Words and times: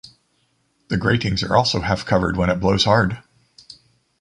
The 0.87 0.97
gratings 0.97 1.43
are 1.43 1.55
also 1.55 1.79
half 1.79 2.07
covered 2.07 2.35
when 2.35 2.49
it 2.49 2.59
blows 2.59 2.85
hard. 2.85 3.21